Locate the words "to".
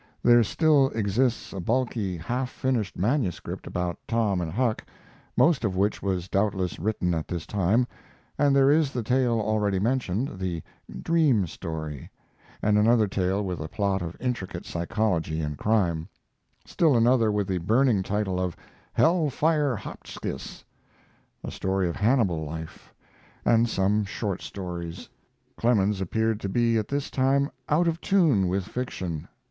26.39-26.49